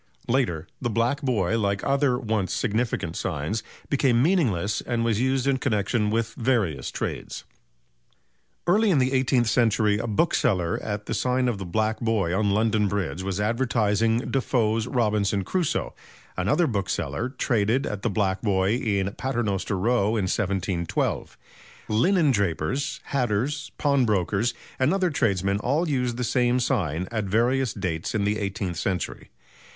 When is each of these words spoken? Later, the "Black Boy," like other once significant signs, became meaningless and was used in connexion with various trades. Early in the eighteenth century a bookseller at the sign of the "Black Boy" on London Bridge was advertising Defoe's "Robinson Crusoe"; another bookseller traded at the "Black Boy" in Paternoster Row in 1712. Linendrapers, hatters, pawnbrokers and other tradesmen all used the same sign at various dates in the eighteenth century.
Later, 0.27 0.65
the 0.81 0.89
"Black 0.89 1.21
Boy," 1.21 1.59
like 1.59 1.83
other 1.83 2.17
once 2.17 2.55
significant 2.55 3.15
signs, 3.15 3.61
became 3.87 4.19
meaningless 4.19 4.81
and 4.81 5.05
was 5.05 5.21
used 5.21 5.45
in 5.45 5.57
connexion 5.59 6.09
with 6.09 6.33
various 6.33 6.89
trades. 6.89 7.43
Early 8.65 8.89
in 8.89 8.97
the 8.97 9.13
eighteenth 9.13 9.45
century 9.47 9.99
a 9.99 10.07
bookseller 10.07 10.79
at 10.81 11.05
the 11.05 11.13
sign 11.13 11.47
of 11.47 11.59
the 11.59 11.67
"Black 11.67 11.99
Boy" 11.99 12.35
on 12.35 12.49
London 12.49 12.87
Bridge 12.87 13.21
was 13.21 13.39
advertising 13.39 14.21
Defoe's 14.31 14.87
"Robinson 14.87 15.43
Crusoe"; 15.43 15.93
another 16.35 16.65
bookseller 16.65 17.29
traded 17.29 17.85
at 17.85 18.01
the 18.01 18.09
"Black 18.09 18.41
Boy" 18.41 18.71
in 18.77 19.13
Paternoster 19.13 19.77
Row 19.77 20.15
in 20.17 20.23
1712. 20.25 21.37
Linendrapers, 21.87 23.01
hatters, 23.03 23.69
pawnbrokers 23.77 24.55
and 24.79 24.95
other 24.95 25.11
tradesmen 25.11 25.59
all 25.59 25.87
used 25.87 26.17
the 26.17 26.23
same 26.23 26.59
sign 26.59 27.07
at 27.11 27.25
various 27.25 27.71
dates 27.71 28.15
in 28.15 28.23
the 28.23 28.39
eighteenth 28.39 28.77
century. 28.77 29.29